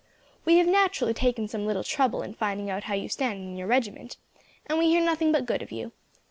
"We 0.45 0.57
have 0.57 0.65
naturally 0.65 1.13
taken 1.13 1.47
some 1.47 1.67
little 1.67 1.83
trouble 1.83 2.23
in 2.23 2.33
finding 2.33 2.71
out 2.71 2.85
how 2.85 2.95
you 2.95 3.07
stand 3.07 3.37
in 3.37 3.55
your 3.55 3.67
regiment, 3.67 4.17
and 4.65 4.79
we 4.79 4.87
hear 4.89 5.05
nothing 5.05 5.31
but 5.31 5.45
good 5.45 5.61
of 5.61 5.71
you. 5.71 5.91